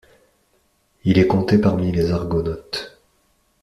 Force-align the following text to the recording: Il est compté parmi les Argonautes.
Il 1.03 1.19
est 1.19 1.27
compté 1.27 1.59
parmi 1.59 1.91
les 1.91 2.09
Argonautes. 2.09 2.99